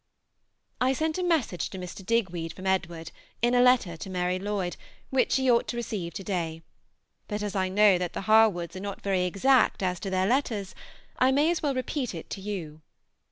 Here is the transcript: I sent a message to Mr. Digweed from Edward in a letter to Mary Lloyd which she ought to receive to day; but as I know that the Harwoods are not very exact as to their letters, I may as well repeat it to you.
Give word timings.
I 0.81 0.93
sent 0.93 1.19
a 1.19 1.23
message 1.23 1.69
to 1.69 1.77
Mr. 1.77 2.03
Digweed 2.03 2.53
from 2.53 2.65
Edward 2.65 3.11
in 3.43 3.53
a 3.53 3.61
letter 3.61 3.95
to 3.97 4.09
Mary 4.09 4.39
Lloyd 4.39 4.75
which 5.11 5.33
she 5.33 5.47
ought 5.47 5.67
to 5.67 5.77
receive 5.77 6.11
to 6.15 6.23
day; 6.23 6.63
but 7.27 7.43
as 7.43 7.55
I 7.55 7.69
know 7.69 7.99
that 7.99 8.13
the 8.13 8.21
Harwoods 8.21 8.75
are 8.75 8.79
not 8.79 9.03
very 9.03 9.25
exact 9.25 9.83
as 9.83 9.99
to 9.99 10.09
their 10.09 10.25
letters, 10.25 10.73
I 11.19 11.31
may 11.31 11.51
as 11.51 11.61
well 11.61 11.75
repeat 11.75 12.15
it 12.15 12.31
to 12.31 12.41
you. 12.41 12.81